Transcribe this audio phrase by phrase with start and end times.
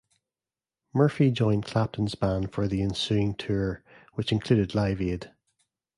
[0.95, 3.83] Murphy joined Clapton's band for the ensuing tour,
[4.15, 5.29] which included Live Aid.